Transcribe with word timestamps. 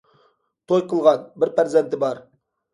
توي 0.71 0.85
قىلغان، 0.95 1.29
بىر 1.45 1.55
پەرزەنتى 1.61 2.05
بار. 2.09 2.27